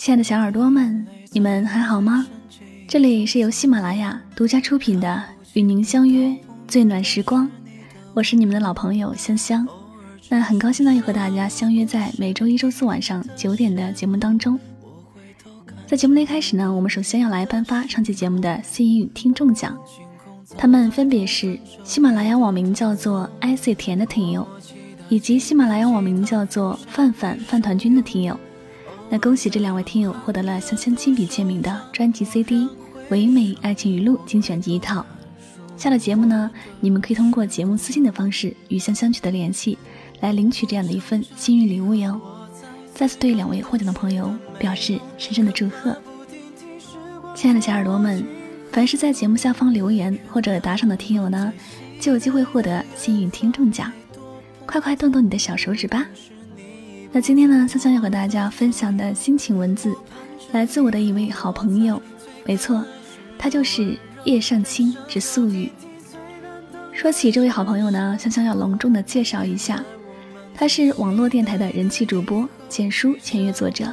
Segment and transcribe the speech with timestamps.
[0.00, 2.26] 亲爱的小耳朵们，你们还好吗？
[2.88, 5.22] 这里是由喜马拉雅独家出品的
[5.52, 6.34] 《与您相约
[6.66, 7.44] 最暖时光》，
[8.14, 9.68] 我是你们的老朋友香香。
[10.30, 14.58] 那很高兴呢，又和大家相约在每周一、周四晚上九点的节目当中。
[15.86, 19.76] 在节目的一开始呢，我们首先要来颁发上期节目的幸运听众奖，
[20.56, 24.48] 他们分别是喜马拉雅网名叫做 ic 甜的听友。
[25.10, 28.40] 以及喜马拉雅网名叫做“范范饭团君”的听友，
[29.12, 32.64] 那恭喜这两位听友获得了香香亲笔签名的专辑 CD
[33.08, 35.04] 《唯美爱情语录精选集》一套。
[35.76, 39.76] 下了节目呢，你们可以通过节目私信的方式与香香取得联系，
[40.20, 42.20] 来领取这样的一份幸运礼物哟。
[42.94, 45.96] 再次对两位获奖的朋友表示深深的祝贺。
[47.34, 48.24] 亲爱的小耳朵们，
[48.70, 51.52] 凡是在节目下方留言或者打赏的听友呢，
[51.98, 53.90] 就有机会获得幸运听众奖。
[54.66, 56.06] 快快动动你的小手指吧！
[57.12, 59.92] 那今天呢，香香要和大家分享的心情文字，
[60.52, 62.00] 来自我的一位好朋友，
[62.46, 62.84] 没错，
[63.36, 65.72] 他就是叶上清之素语。
[66.92, 69.84] 说起这位好朋友呢，香香要隆重的介绍一下，
[70.54, 73.92] 他是网络电台的人气主播，简书签约作者。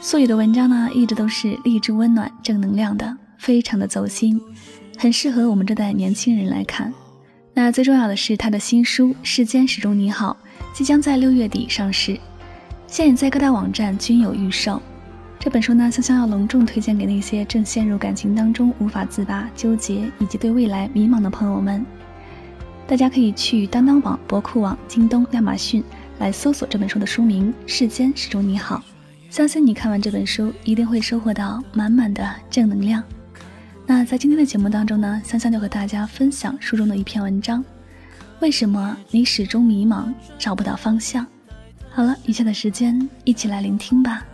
[0.00, 4.40] 素语的文章呢，一直都是励志、温暖、正能量的，非常的走心，
[4.96, 6.90] 很适合我们这代年轻人来看。
[7.52, 10.34] 那最重要的是，他的新书《世间始终你好》
[10.76, 12.18] 即将在六月底上市，
[12.90, 14.82] 现已在各大网站均有预售。
[15.38, 21.86] 这本书呢，香香要隆重推荐给那些正陷入感情当中无法自拔、纠结以及对未来迷茫的朋友们。
[22.88, 25.84] 大家可以去当当网、博库网、京东、亚马逊
[26.18, 28.82] 来搜索这本书的书名《世间始终你好》，
[29.32, 33.00] 相信你看完这本书一定会收获到满满的正能量。
[33.86, 37.64] 那在今天的节目当中呢，香香就和大家分享书中的一篇文章：
[38.40, 41.24] 为什么你始终迷茫，找不到方向？
[41.92, 44.24] 好了，以下的时间一起来聆听吧。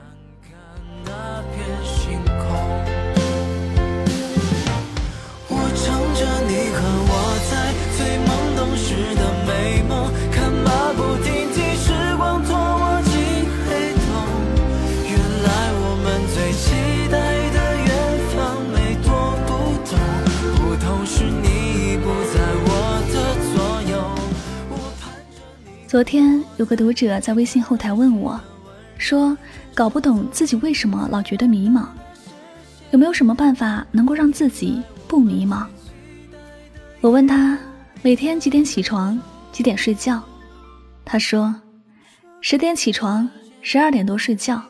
[25.97, 28.39] 昨天有个读者在微信后台问我，
[28.99, 29.35] 说
[29.75, 31.87] 搞不懂自己为什么老觉得迷茫，
[32.91, 35.65] 有没有什么办法能够让自己不迷茫？
[37.01, 37.59] 我问他
[38.03, 39.19] 每天几点起床，
[39.51, 40.23] 几点睡觉？
[41.03, 41.55] 他说
[42.43, 43.27] 十点起床，
[43.63, 44.63] 十二点多睡觉。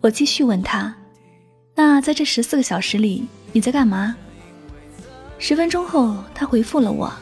[0.00, 0.92] 我继续问他，
[1.76, 4.16] 那在这十四个小时里你在干嘛？
[5.38, 7.12] 十分钟后，他回复了我：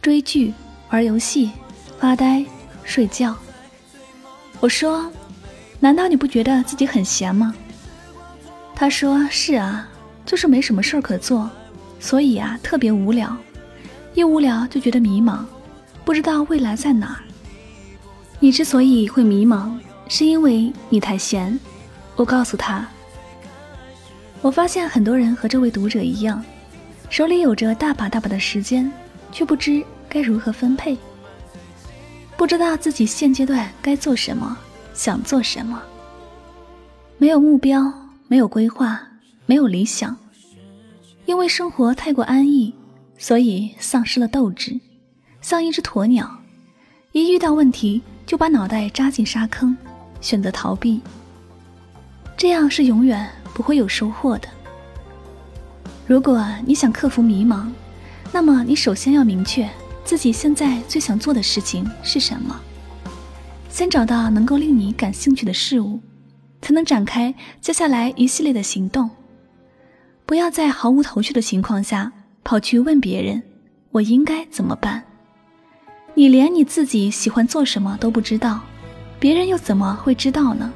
[0.00, 0.54] 追剧、
[0.88, 1.50] 玩游戏。
[2.00, 2.42] 发呆，
[2.82, 3.36] 睡觉。
[4.58, 5.12] 我说
[5.78, 7.54] ：“难道你不觉得自己很闲吗？”
[8.74, 9.86] 他说：“是啊，
[10.24, 11.50] 就是没什么事儿可做，
[12.00, 13.36] 所以啊，特别无聊。
[14.14, 15.44] 一无聊就觉得迷茫，
[16.02, 17.20] 不知道未来在哪儿。
[18.38, 19.78] 你之所以会迷茫，
[20.08, 21.60] 是因为你太闲。”
[22.16, 22.88] 我告诉他
[24.40, 26.42] ：“我发现很多人和这位读者一样，
[27.10, 28.90] 手里有着大把大把的时间，
[29.30, 30.96] 却不知该如何分配。”
[32.40, 34.56] 不知道自己现阶段该做什么，
[34.94, 35.82] 想做什么。
[37.18, 37.92] 没有目标，
[38.28, 38.98] 没有规划，
[39.44, 40.16] 没有理想。
[41.26, 42.74] 因为生活太过安逸，
[43.18, 44.80] 所以丧失了斗志，
[45.42, 46.34] 像一只鸵鸟，
[47.12, 49.76] 一遇到问题就把脑袋扎进沙坑，
[50.22, 51.02] 选择逃避。
[52.38, 54.48] 这样是永远不会有收获的。
[56.06, 57.68] 如果你想克服迷茫，
[58.32, 59.68] 那么你首先要明确。
[60.04, 62.60] 自己现在最想做的事情是什么？
[63.68, 66.00] 先找到能够令你感兴趣的事物，
[66.60, 69.08] 才能展开接下来一系列的行动。
[70.26, 73.42] 不要在毫无头绪的情况下跑去问别人
[73.92, 75.02] ：“我应该怎么办？”
[76.14, 78.60] 你连你自己喜欢做什么都不知道，
[79.20, 80.72] 别人又怎么会知道呢？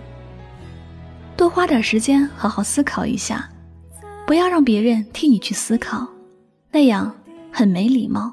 [1.37, 3.50] 多花点时间好好思考一下，
[4.25, 6.06] 不要让别人替你去思考，
[6.70, 7.12] 那样
[7.50, 8.32] 很没礼貌。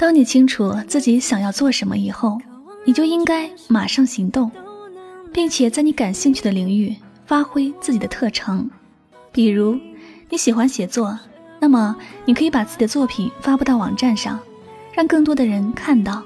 [0.00, 2.40] 当你清楚自己想要做什么以后，
[2.86, 4.50] 你就应该马上行动，
[5.30, 8.66] 并且在你感兴趣的领域发挥自己的特长。
[9.30, 9.78] 比如
[10.30, 11.18] 你喜欢写作，
[11.60, 11.94] 那么
[12.24, 14.40] 你可以把自己的作品发布到网站上，
[14.94, 16.22] 让更多的人看到。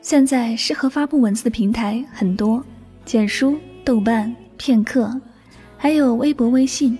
[0.00, 2.64] 现在适合发布文字的平台很多，
[3.04, 5.20] 简书、豆瓣、片刻，
[5.76, 6.96] 还有微博、微信。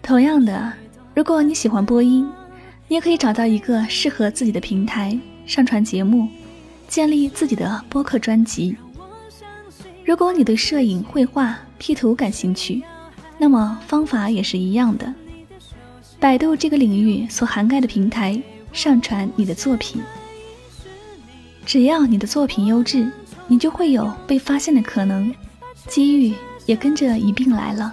[0.00, 0.72] 同样的，
[1.12, 2.24] 如果你喜欢播音。
[2.88, 6.28] 你也可以找到一个适合自己的平台，上传节目，
[6.86, 8.76] 建立自己的播客专辑。
[10.04, 12.82] 如果你对摄影、绘画、P 图感兴趣，
[13.38, 15.12] 那么方法也是一样的。
[16.20, 18.40] 百度这个领域所涵盖的平台，
[18.72, 20.00] 上传你的作品。
[21.64, 23.10] 只要你的作品优质，
[23.48, 25.34] 你就会有被发现的可能，
[25.88, 26.32] 机遇
[26.66, 27.92] 也跟着一并来了。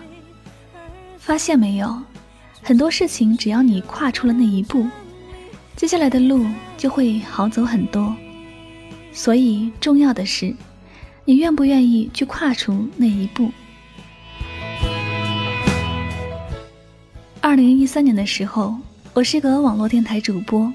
[1.18, 2.00] 发现没有？
[2.62, 4.86] 很多事情只要你跨出了那一步，
[5.76, 6.46] 接下来的路
[6.78, 8.16] 就会好走很多。
[9.12, 10.56] 所以重要的是，
[11.26, 13.52] 你愿不愿意去跨出那一步？
[17.42, 18.76] 二零一三年的时候，
[19.14, 20.72] 我是个网络电台主播，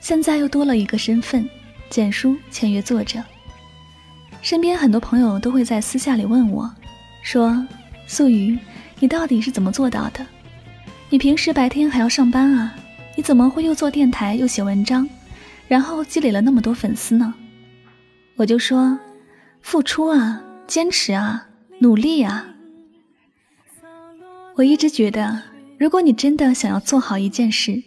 [0.00, 1.48] 现在又多了一个身份。
[1.90, 3.22] 简书签约作者，
[4.42, 6.68] 身边很多朋友都会在私下里问我，
[7.22, 7.64] 说
[8.08, 8.58] ：“素雨，
[8.98, 10.26] 你到底是怎么做到的？
[11.14, 12.74] 你平时白天还要上班啊，
[13.14, 15.08] 你怎么会又做电台又写文章，
[15.68, 17.32] 然后积累了那么多粉丝呢？”
[18.34, 18.98] 我就说
[19.62, 21.46] ：“付出啊，坚持啊，
[21.78, 22.48] 努力啊。”
[24.56, 25.40] 我一直觉得，
[25.78, 27.80] 如果你真的想要做好一件事，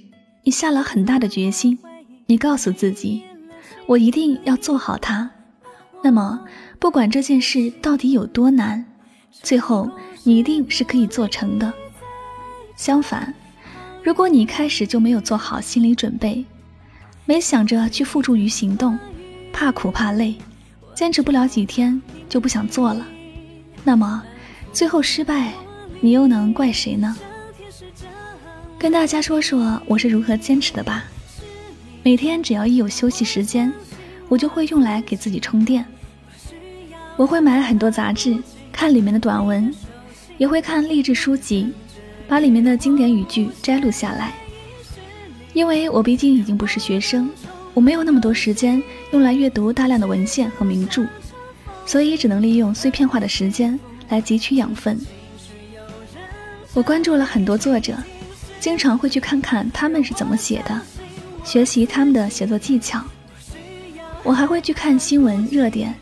[0.44, 1.78] 你下了很大的决心，
[2.28, 3.24] 你告诉自己。
[3.88, 5.30] 我一定要做好它。
[6.02, 6.46] 那么，
[6.80, 8.86] 不管这件事到底有多难，
[9.32, 9.92] 最后
[10.24, 11.74] 你一定是可以做成的。
[12.78, 13.34] 相反，
[14.04, 16.46] 如果你一开始就没有做好心理准备，
[17.26, 18.98] 没想着去付诸于行动，
[19.52, 20.36] 怕苦怕累，
[20.94, 23.06] 坚持不了几天就不想做了，
[23.84, 24.24] 那么
[24.72, 25.52] 最后失败，
[26.00, 27.18] 你又能怪谁呢？
[28.78, 31.04] 跟大家说说我是如何坚持的吧。
[32.04, 33.74] 每天只要一有休息时间，
[34.30, 35.84] 我就会用来给自己充电。
[37.16, 38.38] 我会买很多杂志，
[38.72, 39.74] 看里面的短文，
[40.38, 41.74] 也会看励志书籍，
[42.28, 44.34] 把里面的经典语句摘录下来。
[45.54, 47.30] 因为我毕竟已经不是学生，
[47.74, 48.82] 我没有那么多时间
[49.12, 51.06] 用来阅读大量的文献和名著，
[51.86, 53.80] 所以只能利用碎片化的时间
[54.10, 55.00] 来汲取养分。
[56.74, 57.96] 我关注了很多作者，
[58.60, 60.80] 经常会去看看他们是怎么写的。
[61.44, 63.02] 学习他们的写作技巧，
[64.22, 65.96] 我还会去看新闻热点，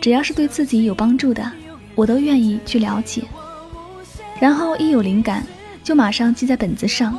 [0.00, 1.50] 只要是对自己有帮助的，
[1.94, 3.22] 我都愿意去了解。
[4.40, 5.44] 然后一有灵感，
[5.84, 7.16] 就马上记在本子上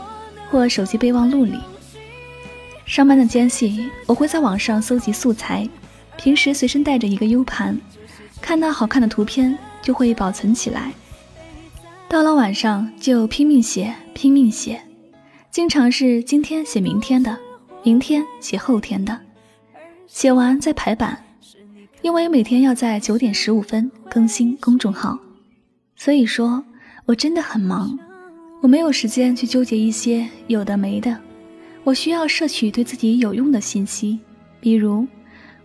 [0.50, 1.58] 或手机备忘录里。
[2.86, 5.70] 上班的间隙，我会在网上搜集素材，
[6.18, 7.80] 平时随身带着一个 U 盘，
[8.42, 10.92] 看到好看的图片就会保存起来。
[12.10, 14.82] 到了晚上就拼命写，拼命写，
[15.50, 17.38] 经常是今天写明天的。
[17.84, 19.20] 明天写后天的，
[20.08, 21.24] 写完再排版，
[22.02, 25.20] 因为每天要在九点十五分更新公众号，
[25.96, 26.64] 所以说
[27.06, 28.00] 我真的很忙，
[28.66, 31.16] 我没有时间去纠结一些有的没的，
[31.84, 34.18] 我需要摄取对自己有用的信息，
[34.60, 35.06] 比如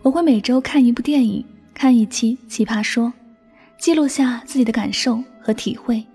[0.03, 1.43] 我会每周看一部电影，
[1.73, 3.07] 看一期《奇葩说》，
[3.79, 6.05] 记录下自己的感受和体会，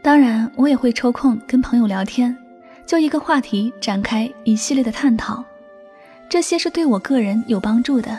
[0.00, 2.34] 当然我也会抽空跟朋友聊天。
[2.86, 5.44] 就一个话题展开一系列的探讨，
[6.30, 8.18] 这些是对我个人有帮助的，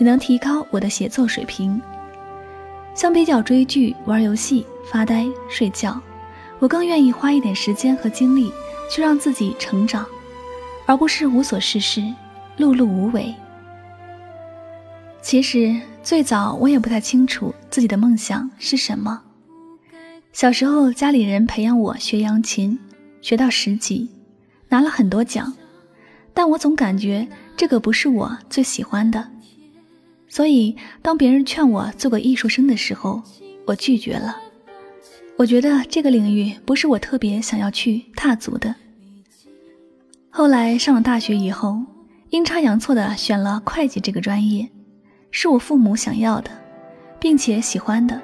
[0.00, 1.80] 也能提高我的写作水平。
[2.96, 6.00] 相比较追剧、玩游戏、发呆、睡觉，
[6.62, 8.52] 我更愿意花一点时间和精力
[8.88, 10.06] 去让自己成长，
[10.86, 12.00] 而不是无所事事、
[12.56, 13.34] 碌碌无为。
[15.20, 19.20] 其实最早我也不太清楚自己的梦想是什么，
[20.32, 22.78] 小时候家里人培养我学扬琴。
[23.20, 24.10] 学到十级，
[24.68, 25.52] 拿了很多奖，
[26.34, 29.28] 但我总感觉这个不是我最喜欢的，
[30.28, 33.22] 所以当别人劝我做个艺术生的时候，
[33.64, 34.36] 我拒绝了。
[35.36, 38.74] 我觉得这个领域不是我特别想要去踏足的。
[40.30, 41.80] 后来上了大学以后，
[42.30, 44.68] 阴差阳错的选了会计这个专业，
[45.30, 46.50] 是我父母想要的，
[47.18, 48.20] 并且喜欢的，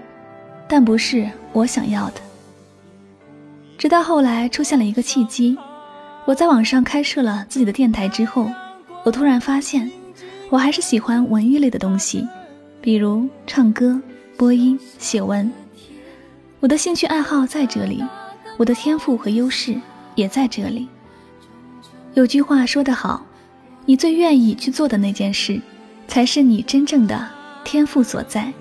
[0.68, 2.20] 但不是我想要的。
[3.76, 5.56] 直到后来出现了一个契机，
[6.24, 8.50] 我在网上开设了自己的电台之后，
[9.04, 9.90] 我突然发现，
[10.50, 12.26] 我还是喜欢文艺类的东西，
[12.80, 14.00] 比如唱歌、
[14.36, 15.50] 播音、写文。
[16.60, 18.04] 我的兴趣爱好在这里，
[18.56, 19.80] 我的天赋和优势
[20.16, 20.88] 也在这里。
[22.14, 23.24] 有句话说得好，
[23.86, 25.60] 你最愿意去做的那件事，
[26.08, 27.28] 才是你真正的
[27.62, 28.52] 天赋所在。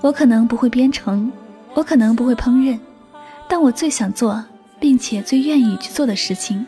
[0.00, 1.30] 我可能不会编程，
[1.74, 2.76] 我可能不会烹饪。
[3.48, 4.44] 但我最想做，
[4.80, 6.66] 并且最愿意去做的事情，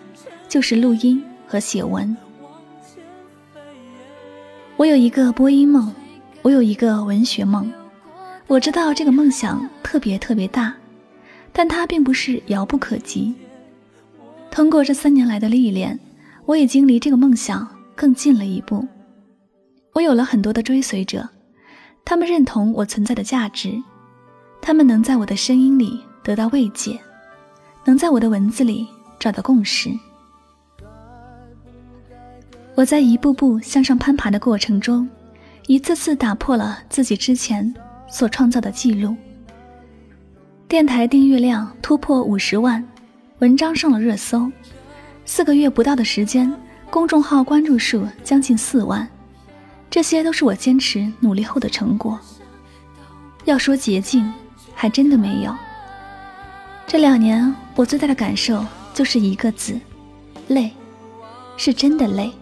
[0.49, 2.16] 就是录音和写文。
[4.76, 5.92] 我有一个播音梦，
[6.42, 7.68] 我有一个文学梦。
[8.48, 10.72] 我知道这个梦想特别特别大，
[11.52, 13.34] 但它并不是遥不可及。
[14.50, 15.98] 通过这三年来的历练，
[16.44, 18.86] 我已经离这个梦想更近了一步。
[19.92, 21.28] 我有了很多的追随者，
[22.04, 23.82] 他们认同我存在的价值，
[24.62, 26.98] 他们能在我的声音里得到慰藉，
[27.84, 28.86] 能在我的文字里
[29.18, 29.90] 找到共识。
[32.76, 35.08] 我在一步步向上攀爬的过程中，
[35.66, 37.74] 一次次打破了自己之前
[38.08, 39.16] 所创造的记录。
[40.68, 42.86] 电台订阅量突破五十万，
[43.38, 44.50] 文章上了热搜。
[45.25, 46.52] 四个月不到的时间，
[46.90, 49.08] 公众号关注数将近四万，
[49.90, 52.18] 这些都是我坚持努力后的成果。
[53.44, 54.32] 要说捷径，
[54.75, 55.54] 还真的没有。
[56.86, 59.78] 这两年我最大的感受就是一个字：
[60.48, 60.72] 累，
[61.56, 62.32] 是真的累。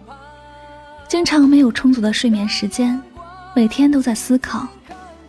[1.07, 2.99] 经常没有充足的睡眠时间，
[3.55, 4.67] 每天都在思考，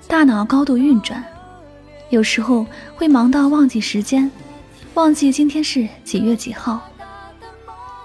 [0.09, 1.23] 大脑高度运转，
[2.11, 4.31] 有时候会忙到忘记时间，
[4.95, 6.81] 忘记今天是几月几号。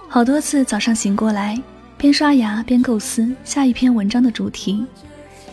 [0.10, 1.62] 好多次早上醒过来，
[1.98, 4.84] 边刷牙边构思下一篇文章的主题，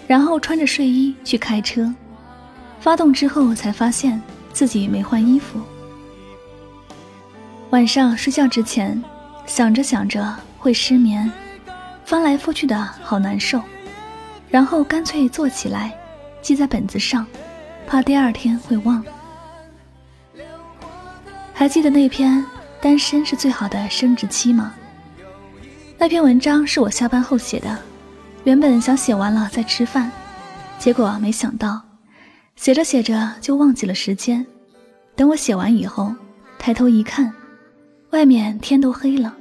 [0.07, 1.93] 然后穿着睡衣去开车，
[2.81, 4.21] 发动之后才发现
[4.53, 5.61] 自己没换衣服。
[7.71, 9.01] 晚上睡觉之前，
[9.45, 11.31] 想着想着会失眠。
[12.07, 13.61] 翻来覆去的好难受，
[14.49, 15.95] 然后干脆坐起来，
[16.41, 17.27] 记在本子上，
[17.87, 19.05] 怕第二天会忘。
[21.53, 22.45] 还记得那篇
[22.81, 24.75] “单身是最好的生殖期”吗？
[25.99, 27.77] 那篇文章是我下班后写的，
[28.45, 30.11] 原本想写完了再吃饭，
[30.79, 31.83] 结果没想到，
[32.55, 34.47] 写着写着就忘记了时间。
[35.17, 36.15] 等我写完以后，
[36.61, 37.33] 抬头一看，
[38.11, 39.35] 外面天都黑了，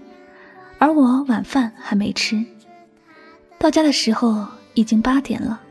[0.79, 2.43] 而我晚饭还没吃。
[3.59, 5.61] 到家的时候已经八点了。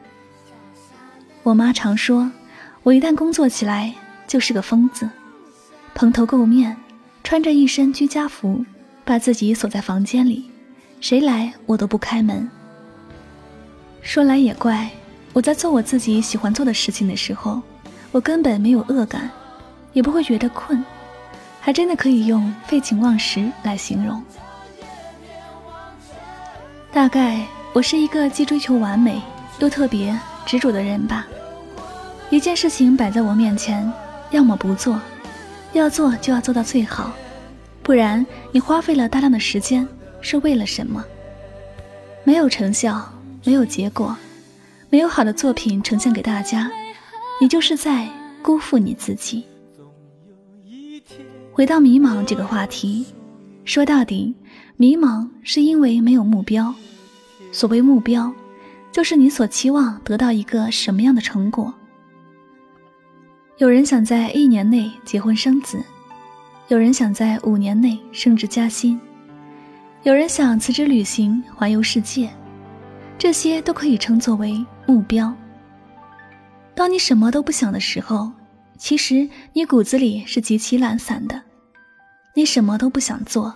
[1.47, 2.29] 我妈常说，
[2.83, 3.95] 我一旦工作起来
[4.27, 5.09] 就是个疯子，
[5.95, 6.77] 蓬头垢面，
[7.23, 8.65] 穿着一身居家服，
[9.05, 10.51] 把自己锁在房间里，
[11.01, 12.51] 谁来我都不开门。
[14.03, 14.91] 说来也怪，
[15.33, 17.63] 我在做我自己喜欢做的事情的时候，
[18.11, 19.31] 我根本没有恶感，
[19.93, 20.85] 也不会觉得困，
[21.61, 24.21] 还真的可以用废寝忘食来形容。
[26.93, 27.47] 大概。
[27.73, 29.21] 我是一个既追求完美
[29.59, 31.27] 又特别执着的人吧。
[32.29, 33.91] 一件事情摆在我面前，
[34.31, 35.01] 要么不做，
[35.73, 37.13] 要做就要做到最好，
[37.83, 39.87] 不然你花费了大量的时间
[40.21, 41.05] 是为了什么？
[42.25, 43.01] 没有成效，
[43.45, 44.17] 没有结果，
[44.91, 46.69] 没有好的作品呈现给大家，
[47.41, 48.09] 你就是在
[48.43, 49.45] 辜负你自己。
[51.53, 53.07] 回到迷茫这个话题，
[53.65, 54.35] 说到底，
[54.77, 56.75] 迷茫是因为没有目标。
[57.53, 58.33] 所谓目标，
[58.91, 61.73] 就是你所期望得到一个什么样的成果。
[63.59, 65.83] 有人想在一年内结婚生子，
[66.69, 69.01] 有人想在五年内升职加薪，
[70.03, 72.29] 有人想辞职旅行环游世界，
[73.17, 75.35] 这些都可以称作为目标。
[76.75, 78.31] 当你什么都不想的时候，
[78.77, 81.41] 其实你骨子里是极其懒散的。
[82.35, 83.55] 你什么都不想做，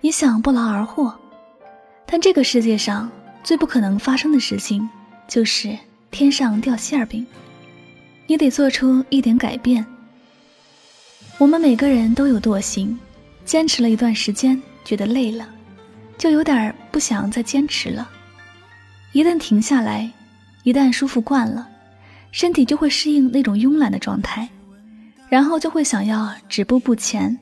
[0.00, 1.14] 你想不劳而获，
[2.04, 3.08] 但这个世界上。
[3.44, 4.86] 最不可能发生的事情，
[5.28, 5.78] 就是
[6.10, 7.24] 天上掉馅儿饼。
[8.28, 9.84] 你得做出一点改变。
[11.38, 12.96] 我们每个人都有惰性，
[13.46, 15.48] 坚持了一段时间，觉得累了，
[16.18, 18.06] 就有点不想再坚持了。
[19.12, 20.10] 一旦停下来，
[20.62, 21.66] 一旦舒服惯了，
[22.30, 24.46] 身体就会适应那种慵懒的状态，
[25.30, 27.36] 然后就会想要止步不前。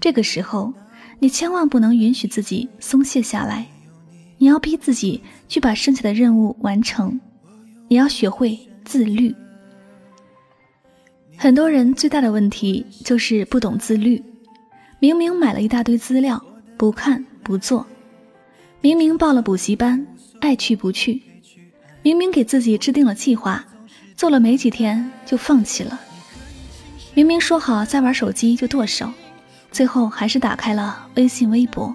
[0.00, 0.74] 这个时候，
[1.20, 3.64] 你千万不能允许自己松懈下来。
[4.38, 7.20] 你要逼自己去把剩下的任务完成，
[7.86, 9.32] 你要学会自律。
[11.36, 14.22] 很多人最大的问题就是不懂自律，
[14.98, 16.42] 明明买了一大堆资料，
[16.76, 17.84] 不看不做；
[18.80, 20.06] 明明报了补习班，
[20.40, 21.20] 爱去不去；
[22.02, 23.64] 明明给自己制定了计划，
[24.16, 25.98] 做了没几天就放弃了；
[27.14, 29.12] 明明说好再玩手机就剁手，
[29.70, 31.94] 最后还是打开了微信、微博。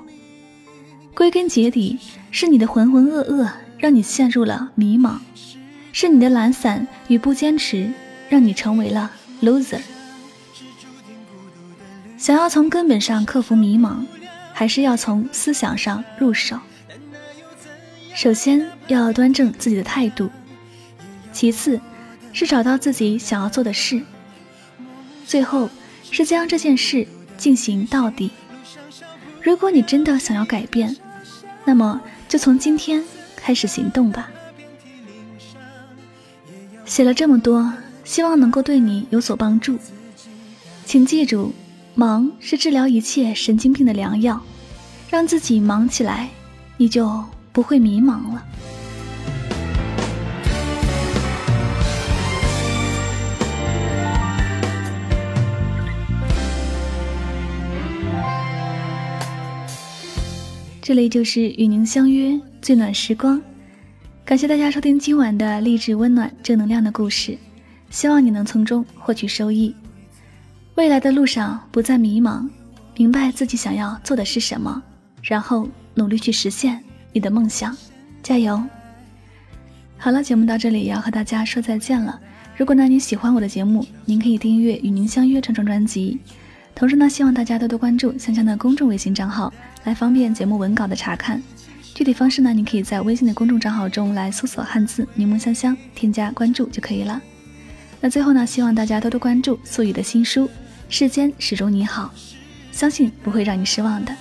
[1.15, 1.97] 归根结底，
[2.29, 5.17] 是你的浑浑噩噩让你陷入了迷茫，
[5.91, 7.91] 是你的懒散与不坚持
[8.29, 9.81] 让你成为了 loser。
[12.17, 14.05] 想要从根本上克服迷茫，
[14.53, 16.59] 还是要从思想上入手。
[18.13, 20.29] 首先要端正自己的态度，
[21.31, 21.79] 其次
[22.33, 24.01] 是找到自己想要做的事，
[25.25, 25.69] 最后
[26.11, 28.31] 是将这件事进行到底。
[29.41, 30.97] 如果你真的想要改变，
[31.63, 33.01] 那么，就从今天
[33.37, 34.29] 开始行动吧。
[36.83, 37.71] 写了这么多，
[38.09, 39.77] 希望能够对你有所帮助。
[40.83, 41.53] 请记住
[41.93, 44.41] 忙是治疗一切神经病的良药
[45.11, 46.27] 让自己忙起来
[46.77, 47.23] 你就
[47.53, 48.43] 不会迷茫了。
[60.81, 63.39] 这里就是与您相约最暖时光
[64.25, 67.37] 感谢大家收听今晚的励志温暖正能量的故事。
[67.89, 69.75] 希望你能从中获取收益。
[70.75, 72.47] 未来的路上不再迷茫，
[72.95, 74.81] 明白自己想要做的是什么，
[75.21, 77.75] 然后努力去实现你的梦想，
[78.23, 78.61] 加油！
[79.97, 82.19] 好了，节目到这里也要和大家说再见了。
[82.55, 86.19] 如果呢你喜欢我的节目，您可以订阅《与您相约》这张专辑。
[86.73, 89.53] 同时呢，希望大家多多关注香香的公众微信账号，
[89.83, 91.41] 来方便节目文稿的查看。
[91.93, 97.21] 具体方式呢，你可以在微信的公众账号中来搜索汉字“柠檬香香”，添加关注就可以了。
[98.01, 100.47] 那最后呢，希望大家多多关注素雨的新书
[100.87, 102.11] 《世间始终你好》，
[102.71, 104.15] 相信不会让你失望的。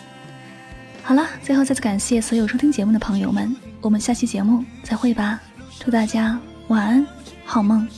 [1.02, 5.40] 好了，最后再次感谢所有收听节目的朋友们，我们下期节目再会吧，
[5.78, 7.06] 祝大家晚安，
[7.44, 7.88] 好梦。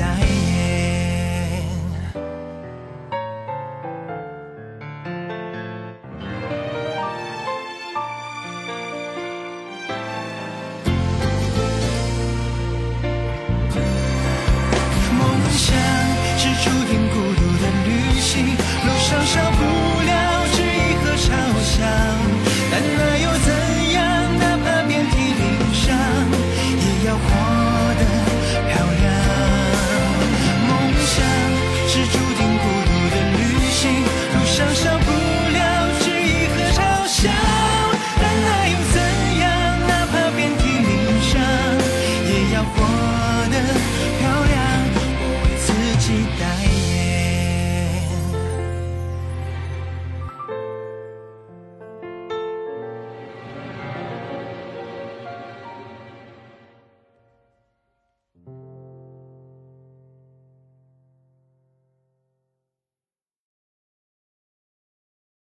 [0.00, 0.29] ได้